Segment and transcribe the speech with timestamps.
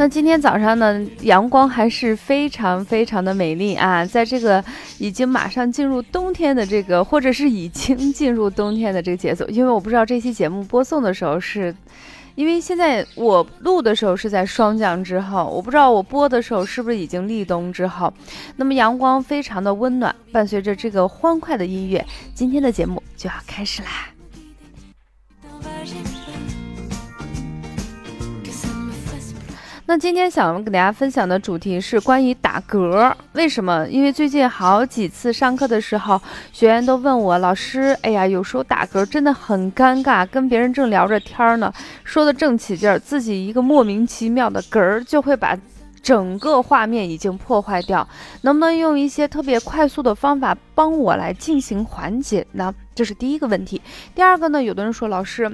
[0.00, 4.06] 那今天早上呢，阳光还是非常非常的美丽啊！
[4.06, 4.64] 在这个
[4.98, 11.74] 已经马上进入冬天的这个，或者是已经进入冬天的这个节奏，因为我不知道这期节目播送的时候是，
[12.36, 18.14] 因为现在我录的时候是在霜降之后，我不知道我播的时候是不是已经立冬之后。
[18.54, 24.06] 那么阳光非常的温暖，伴随着这个欢快的音乐，今天的节目就要开始啦。
[29.88, 33.10] 那今天想给大家分享的主题是关于打嗝。
[33.32, 33.88] 为什么？
[33.88, 36.20] 因为最近好几次上课的时候，
[36.52, 41.72] 学员都问我老师：“哎呀，有时候打嗝真的很尴尬，跟别人正聊着天呢，
[42.04, 45.56] 说的正起劲儿，自己一个莫名其妙的嗝儿就会把
[46.02, 48.06] 整个画面已经破坏掉。
[48.42, 52.74] 能不能用一些特别快速的方法帮我来进行缓解呢？
[52.94, 53.80] 这是第一个问题。
[54.14, 55.50] 第二个呢，有的人说老师。”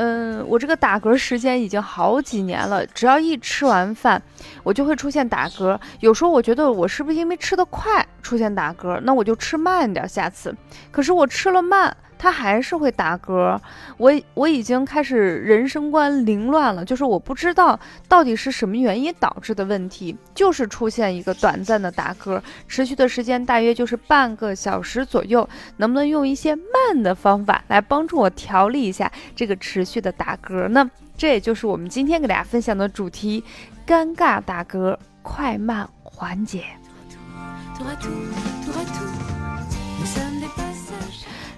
[0.00, 4.22] 嗯，我这个打嗝时间已经好几年了，只要一吃完饭，
[4.62, 5.76] 我就会出现打嗝。
[5.98, 10.54] 有时候我觉得我是不是因为吃的快出现打嗝，那我就吃慢点，下次。
[10.92, 11.96] 可是我吃了慢。
[12.18, 13.58] 他还是会打嗝，
[13.96, 30.90] 我我已经开始人生观凌乱了，就是我不知道到底是什么原因导致的问题，就是出现一个短暂的打嗝，持续的时间大约就是半个小时左右，能不能用一些慢的方法来帮助我调理一下这个持续的打嗝呢？
[31.16, 33.42] 这也就是我们今天给大家分享的主题：
[33.86, 36.64] 尴尬打嗝，快慢缓解。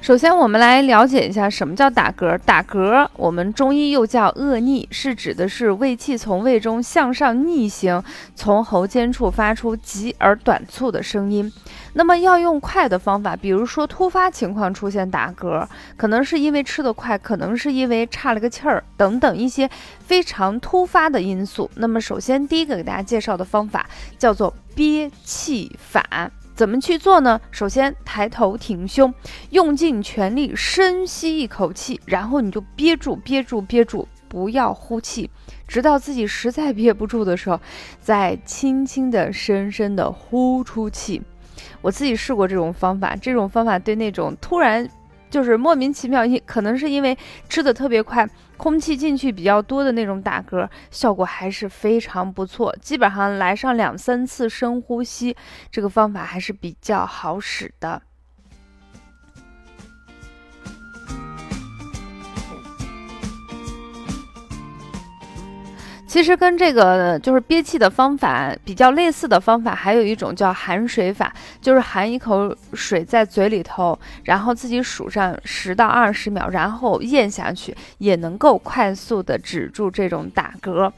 [0.03, 2.37] 首先，我们来了解一下什么叫打嗝。
[2.39, 8.03] 打嗝，我们中医又叫恶逆，是指的是胃气从胃中向上逆行，
[8.35, 11.53] 从喉间处发出急而短促的声音。
[11.93, 15.69] 那么要用快的方法，比如说突发情况出现打嗝，
[15.99, 19.69] 可能是因为吃得快，可能是因为岔了个气儿等等一些
[20.01, 21.71] 非常突发的因素。
[21.75, 23.87] 那么首先第一个给大家介绍的方法
[24.19, 26.31] 叫做憋气法。
[26.61, 27.41] 怎么去做呢？
[27.51, 29.15] 首先抬头挺胸，
[29.49, 35.31] 用尽全力深吸一口气，然后你就憋住，憋住，憋住，不要呼气，
[35.67, 37.59] 直到自己实在憋不住的时候，
[37.99, 41.23] 再轻轻的、深深的呼出气。
[41.81, 44.87] 我自己试过这种方法，这种方法对那种突然。
[45.31, 47.17] 就是莫名其妙，因可能是因为
[47.49, 52.75] 吃的特别快，空气进去比较多的那种打嗝，效果还是非常不错。
[52.83, 55.37] 基本上来上两三次深呼吸，
[55.71, 58.03] 这个方法还是比较好使的。
[66.11, 80.91] 其实跟这个就是憋气的方法比较类似的方法，还有一种叫含水法，就是含一口水在嘴里头，然后自己数上十到二十秒，然后咽下去，也能够快速的止住这种打嗝。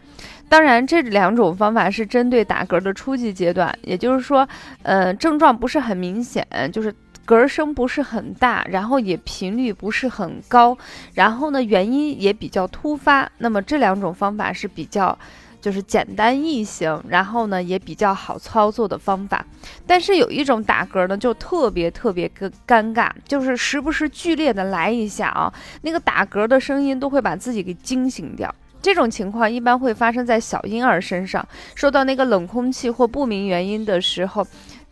[0.48, 4.48] 当然，这两种方法是针对打嗝的初级阶段，也就是说，
[4.82, 6.90] 呃，症状不是很明显，就是。
[7.26, 10.76] 嗝声不是很大，然后也频率不是很高，
[11.14, 13.30] 然后呢原因也比较突发。
[13.38, 15.16] 那么这两种方法是比较
[15.60, 19.46] 就是简单易行，然后呢也比较好操作的方法。
[19.86, 25.52] 但是有一种打嗝呢就特别特别尴尴尬，就是时不时剧烈的来一下啊，
[25.82, 28.52] 那个打嗝的声音都会把自己给惊醒掉。
[28.82, 31.46] 这种情况一般会发生在小婴儿身上，
[31.76, 34.44] 受到那个冷空气或不明原因的时候。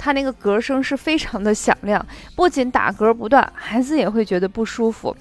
[0.03, 5.15] 他那个嗝声是非常的响亮， 不仅打嗝不断，孩子也会觉得不舒服。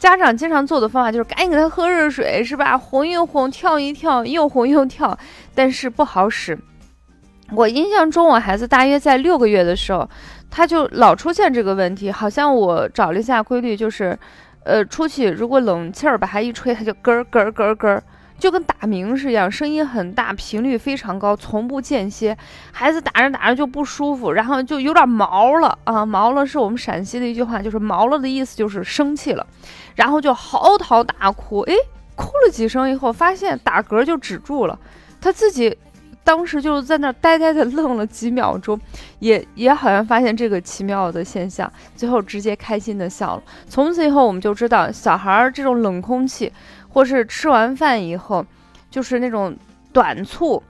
[0.00, 2.76] 家长经常做的方法就是赶紧给他喝热水，是吧？
[2.76, 5.16] 哄一哄，跳一跳，又哄又跳，
[5.54, 6.58] 但是不好使。
[7.52, 10.08] 我印象中，我孩子大约在六个月的时候，
[10.50, 12.10] 他就老出现这个问题。
[12.10, 14.18] 好像我找了一下规律，就是，
[14.64, 18.02] 呃，出去如果冷气儿把他一吹，他就咯咯咯咯。
[18.44, 22.36] 就跟打鸣是一样，声音很大，频率非常高，从不间歇。
[22.72, 26.04] 孩子打着打着就不舒服，然后就有点毛了啊！
[26.04, 29.46] 毛了是我们陕西的一句话，就是毛了的意思就是生气了，
[29.94, 31.60] 然后就嚎啕大哭。
[31.60, 31.74] 诶，
[32.16, 34.78] 哭了几声以后，发现打嗝就止住了。
[35.22, 35.74] 他自己
[36.22, 38.78] 当时就是在那呆呆的愣了几秒钟，
[39.20, 43.42] 也也好像发现这个奇妙的现象，最后直接开心的笑了。
[43.70, 46.52] 从此以后，我们就知道小孩儿这种冷空气。
[46.94, 48.46] 或是吃完饭以后，
[48.88, 49.54] 就是那种
[49.92, 50.62] 短促、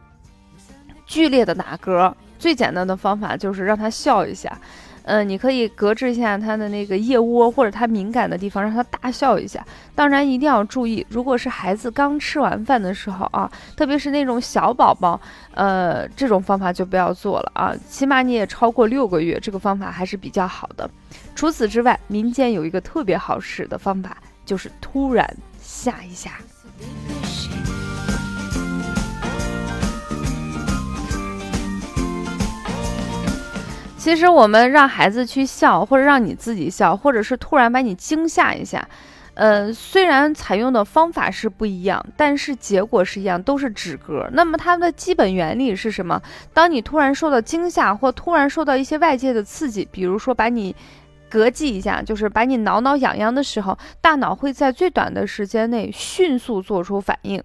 [1.06, 4.58] 剧烈的打嗝，最简单的方法就是让他笑一下。
[5.06, 9.62] 嗯，你可以隔置一下他的那个腋窝或者他敏感的地方，让他大笑一下。
[9.94, 15.20] 当然一定要注意，如果是孩子刚吃完饭的时候啊，特别是那种小宝宝，
[15.52, 17.74] 呃，这种方法就不要做了啊。
[17.86, 20.88] 起码你也超过六个月，这个方法还是比较好的。
[21.34, 25.28] 除此之外，民间有一个特别好使的方法，就是突然
[25.62, 26.32] 吓一下。
[33.96, 38.86] 其实我们让孩子去笑，或者让你自己笑，或者是突然把你惊吓一下，
[39.32, 44.28] 呃，虽然采用的方法是不一样，但是结果是一样，都是止嗝。
[44.32, 46.20] 那么它的基本原理是什么？
[46.52, 50.76] 当你突然受到惊吓，或突然受到一些外界的刺激，比如说把你。
[51.34, 57.42] 膈肌一下，就是把你挠挠痒痒的时候，大脑会在最短的时间内迅速做出反应，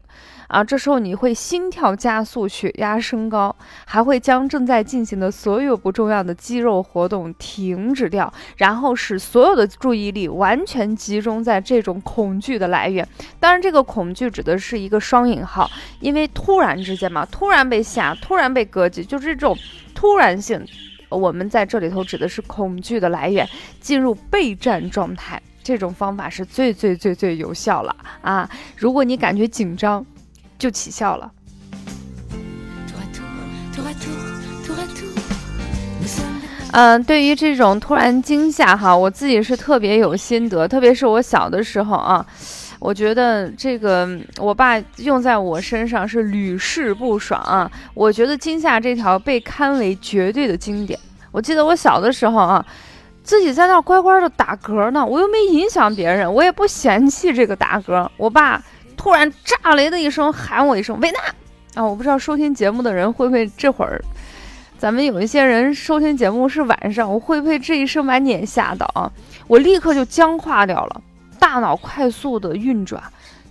[0.47, 3.56] 啊，这时候你会心跳加速，血压升高，
[3.86, 13.07] 还会将正在进行的所有不重要的肌肉活动停止掉，然后使所有的注意力完全集中在这种恐惧的来源。
[13.39, 15.68] 当然，这个恐惧指的是一个双引号，
[16.00, 19.57] 因为突然之间嘛，突然被吓，突然被膈肌，就是这种
[19.95, 20.63] 突然性。
[21.09, 23.47] 我们在这里头指的是恐惧的来源，
[23.81, 28.50] 进入备战状态，这种方法是最最最最有效了啊！
[28.77, 30.06] 如果你感觉紧张，
[30.57, 31.31] 就起效了。
[36.71, 42.25] 嗯，对于这种突然惊吓哈，我自己是特别有心得，特别是我小的时候啊。
[42.80, 44.10] 我觉得这个
[44.40, 47.70] 我爸用在我身上是屡试不爽啊！
[47.94, 50.98] 我觉得今夏这条被堪为绝对的经典。
[51.31, 52.66] 我记得我小的时候啊，
[53.22, 58.08] 自己在那乖乖的打嗝呢，我又没影响别人，我也不嫌弃这个打嗝。
[58.16, 58.64] 我爸
[58.96, 61.20] 突然炸雷的一声喊我一声“维娜”，
[61.76, 64.02] 啊，我不知道收听节目的人会不会这会儿，
[64.78, 69.12] 咱们有一些人收听节目是晚上，我会不会这一声把你也吓到啊？
[69.48, 71.02] 我立刻就僵化掉了。
[71.39, 73.01] 大脑快速的运转，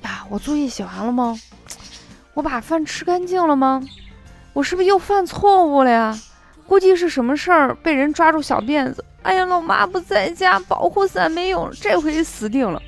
[0.02, 1.38] 呀，我作业写完了吗？
[2.34, 3.82] 我把饭吃干净了吗？
[4.52, 6.16] 我是不是又犯错误了呀？
[6.66, 9.04] 估计是什么事儿被人抓住小辫子。
[9.22, 12.80] 哎呀，老妈不在家，保护伞没用，这回死定了。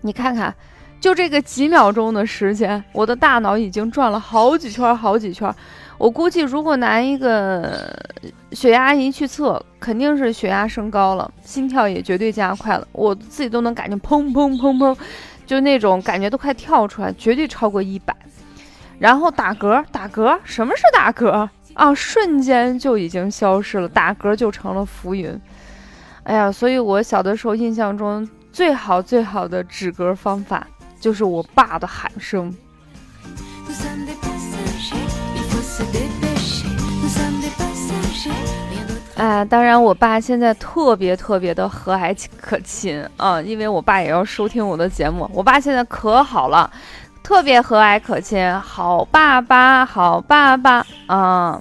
[0.00, 0.54] 你看看，
[1.00, 5.54] 就这个几秒钟的时间，我的大脑已经转了好几圈，好几圈。
[5.98, 7.98] 我估计，如果拿一个
[8.52, 12.86] 血压仪去测，肯定是血压升高了，心跳也绝对加快了。
[12.92, 14.96] 我自己都能感觉砰砰砰砰，
[15.46, 18.14] 就那种感觉都快跳出来，绝对超过一百。
[18.98, 21.94] 然后打嗝，打嗝，什么是打嗝啊？
[21.94, 25.38] 瞬间就已经消失了，打嗝就成了浮云。
[26.24, 30.66] 哎呀，所以我小的时候印象中最好最好的止嗝方法，
[31.00, 32.54] 就是我爸的喊声。
[39.16, 45.28] 啊，当然，我爸现在特别特别的和蔼可亲啊，因为我爸也要收听我的节目。
[45.32, 46.70] 我爸现在可好了，
[47.22, 51.60] 特别和蔼可亲，好爸爸，好爸爸啊。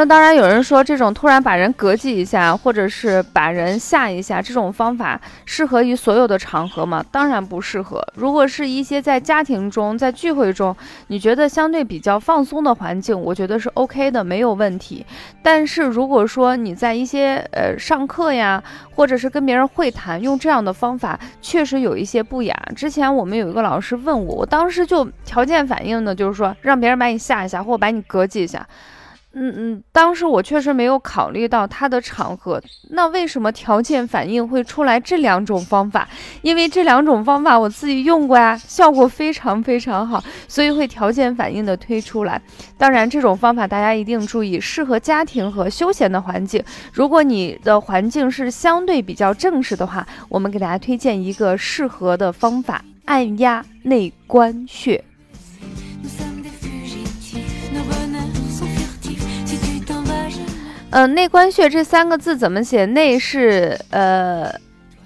[0.00, 7.04] 那当然，有人说这种突然把人膈气一下，或者是把人吓一下，这种方法适合于所有的场合吗？
[7.12, 8.02] 当然不适合。
[8.14, 10.74] 如果是一些在家庭中、在聚会中，
[11.08, 15.04] 你觉得相对比较放松的环境，我觉得是 OK 的，没有问题。
[15.42, 18.64] 但是如果说你在一些呃上课呀，
[18.96, 22.56] 或者是跟别人会谈，用这样的方法，确实有一些不雅。
[22.74, 28.66] 之前我们有一个老师问我，我当时就条件反应呢，就是说让别人把你吓一下，或把你膈气一下。
[29.32, 32.60] 嗯嗯，当时我确实没有考虑到他的场合，
[32.90, 36.08] 那为什么条件反应会出来这两种方法？
[36.42, 42.42] 因为这两种方法我自己用过呀，效果非常非常好，所以会条件反应的推出来。
[42.76, 46.60] 当然，这种方法大家一定注意，适合家庭和休闲的环境。
[46.92, 55.04] 如果你的环境是相对比较正式的话，我们给大家推荐一个适合的方法：按压内关穴。
[60.92, 62.84] 嗯，内关穴这三个字怎么写？
[62.86, 64.52] 内是呃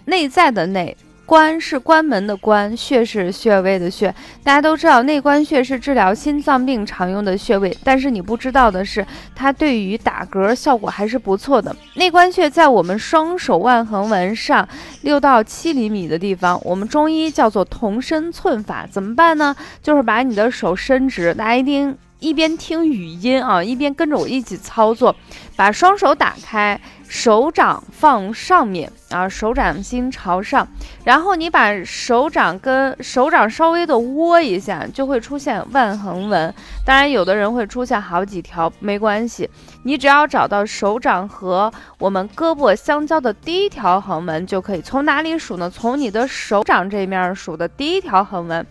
[0.07, 4.09] 内在的内，关是关门的关，穴是穴位的穴。
[4.43, 11.76] 大家都知道内关穴是治疗心脏病常用的穴位，但是你不知道的是，它对于打嗝效果还是不错的。
[11.97, 14.67] 内关穴在我们双手腕横纹上
[15.03, 18.88] 六到七厘米的地方，我们中医叫做同身寸法。
[18.91, 19.55] 怎么办呢？
[19.83, 21.95] 就是把你的手伸直，大家一定。
[22.21, 25.14] 一边听语音啊，一边跟着我一起操作，
[25.56, 26.80] 把双手打开。
[27.06, 30.66] 手掌放上面啊，手掌心朝上，
[31.04, 36.52] 然后你把手掌跟手掌稍微的窝一下，就会出现腕横纹。
[36.85, 39.49] 当然，有的人会出现好几条，没关系，
[39.85, 44.80] 你只要找到手掌和我们胳膊相交的第一条横纹就可以。
[44.80, 45.71] 从哪里数呢？
[45.71, 48.66] 从你的手掌这面数的第一条横纹。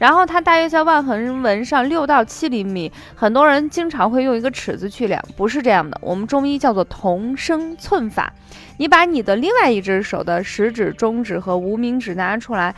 [0.00, 6.00] 然后它大约在腕横纹上六到七厘米，很多人经常会用一个尺子去量，不是这样的。
[6.00, 8.32] 我们中医叫做同声寸法。
[8.78, 12.74] 你把你的另外一只手的食指、中指和无名指拿出来，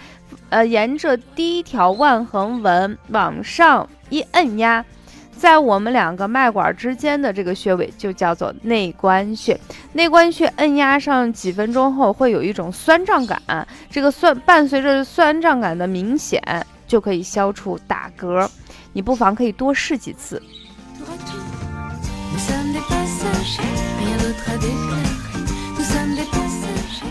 [0.50, 4.84] 呃，沿着第一条腕横纹往上一摁压，
[5.30, 9.56] 在我们两个脉管之间的这个穴位就叫做内关穴。
[9.92, 13.40] 内关穴摁压上几分钟后，会有一种酸胀感，
[13.88, 16.42] 这个酸伴随着酸胀感的明显。
[16.92, 18.46] 就可以消除打嗝，
[18.92, 20.42] 你不妨可以多试几次。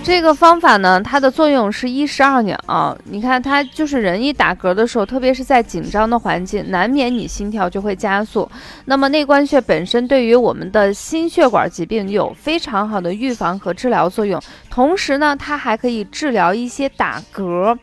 [0.04, 2.96] 这个方法呢，它的作用是一石二鸟。
[3.06, 8.48] 你看，它就是人一打嗝的时候，特别是在紧张的环境，难免你心跳就会加速。
[8.86, 17.76] 那么内关穴本身对于我们的心血管疾病有非常好的预防和治疗作用，同时呢，它还可以治疗一些打嗝。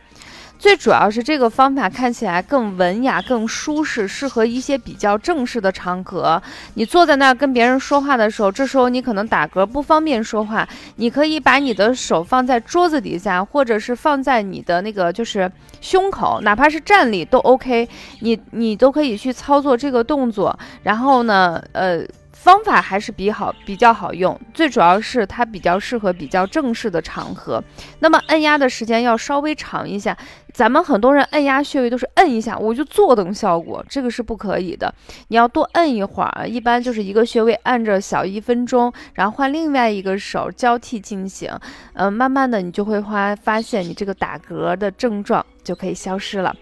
[0.59, 6.39] 最主要是这个方法看起来更文雅、更舒适，适合一些比较正式的场合。
[6.73, 15.49] 你坐在那儿跟别人说话的时候，这时候你可能打嗝不方便说话，你可以把你的手放在桌子底下，或者是放在你的那个就是
[15.79, 17.87] 胸口，哪怕是站立都 OK。
[18.19, 22.05] 你你都可以去操作这个动作，然后呢，呃。
[22.41, 27.61] 方法还是比好比较好用，最主要是它比较适合比较正式的场合。
[27.99, 30.17] 那么按压的时间要稍微长一下。
[30.53, 34.91] 咱们很多人按压穴位都是摁一下我就坐等效果，这个是不可以的。
[35.27, 41.51] 你要多摁一会儿，一般就是一个穴位按着小一分钟，然后换另外一个手交替进行。
[41.93, 46.55] 嗯，慢慢的你就会发发现你这个打嗝的症状就可以消失了。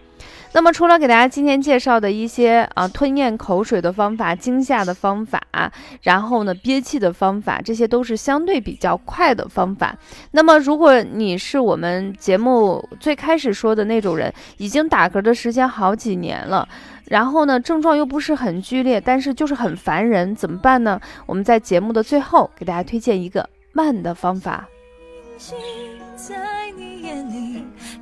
[0.54, 5.42] 那么，除了给大家今天介绍的一些啊吞咽口水的方法、惊吓的方法，
[6.02, 9.96] 然后呢憋气的方法，这些都是相对比较快的方法。
[10.32, 16.68] 那么，如果你是我们节目最开始说的那种人，已经打嗝的时间好几年了，
[17.06, 21.00] 然后呢症状又不是很剧烈，但是就是很烦人，怎么办呢？
[21.28, 24.68] 我们在节目的最后给大家推荐一个慢的方法。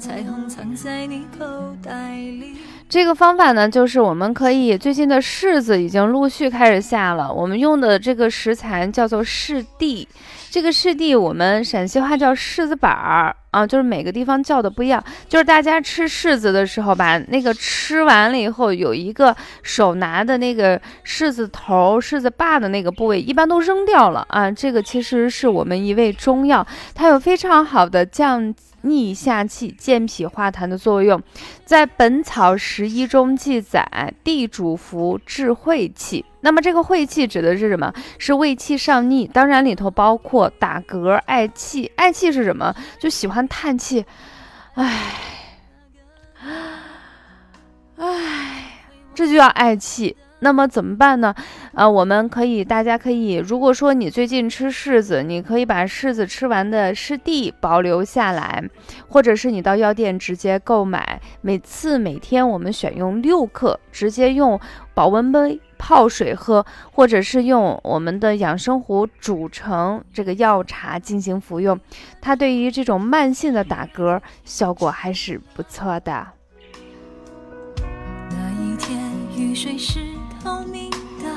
[0.06, 1.44] 彩虹藏在你口
[1.82, 2.58] 袋里。
[2.88, 10.08] 这个方法呢，就是我们可以最近的柿子已经陆续开始下了，我们用的这个食材叫做柿蒂。
[10.52, 15.04] 这个柿蒂我们陕西话叫柿子板儿啊，就是每个地方叫的不一样。
[15.28, 24.52] 就是大家吃柿子的时候，把那个吃完了以后，有一个手拿的那个柿子头、柿子把的那个部位，一般都扔掉了啊。
[24.52, 28.54] 这个其实是我们一味中药，它有非常好的降。
[28.86, 31.22] 逆下气、健脾化痰的作用，
[31.66, 36.24] 在《本草拾遗》中记载，地主服治晦气。
[36.42, 37.92] 那么这个晦气指的是什么？
[38.20, 41.92] 是胃气上逆，当然里头包括打嗝、嗳气。
[41.98, 42.74] 嗳气是什么？
[43.00, 44.06] 就喜欢叹气，
[44.76, 45.14] 唉，
[47.98, 48.72] 唉，
[49.16, 50.16] 这就叫嗳气。
[50.40, 51.34] 那么怎么办呢？
[51.74, 58.64] 啊，我们可以，大家可以，如果说你最近吃柿子，你可以把柿子吃完的柿蒂保留下来，
[59.08, 61.20] 或者是你到药店直接购买。
[61.42, 64.60] 每次每天我们选用六克，直接用
[64.94, 71.80] 保温杯泡水喝，或者是用我们的养生壶煮成这个药茶进行服用。
[72.22, 76.28] 它对于这种慢性的打嗝效果还是不错的。
[78.30, 79.00] 那一天
[79.36, 80.15] 雨水湿。
[80.46, 81.28] 透明的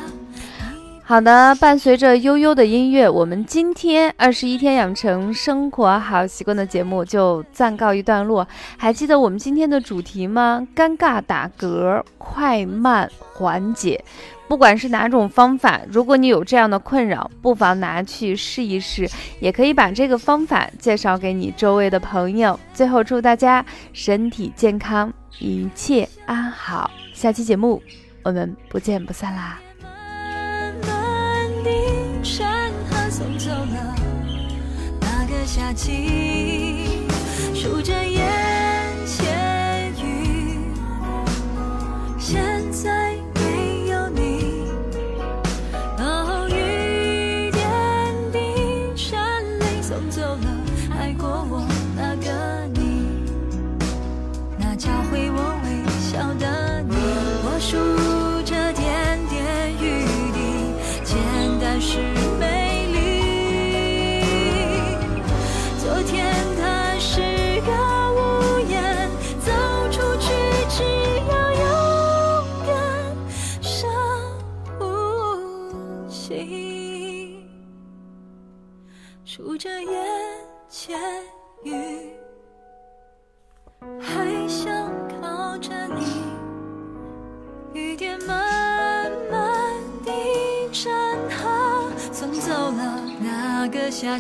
[1.03, 8.47] 好的，伴随着悠悠的音乐，我们今天二十一天养成生活好习惯的节目就暂告一段落。
[8.77, 10.69] 还记得我们今天的主题吗？
[10.77, 14.05] 尴尬打嗝，快慢缓解。
[14.47, 19.09] 不管是哪种方法，如果你有这样的困扰，不妨拿去试一试，
[19.41, 22.61] 也可以把这个方法介绍给你周围的朋友。
[22.75, 26.91] 最后，祝大家身体健康，一切安好。
[27.15, 27.83] 下期节目。
[28.22, 29.60] 我们不见不散啦。
[37.54, 38.08] 数着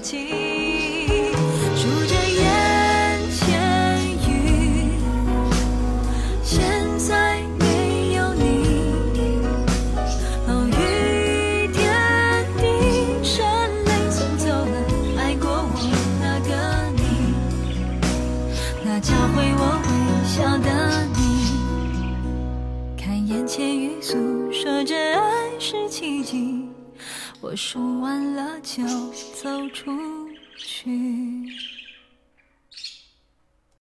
[0.00, 0.57] 个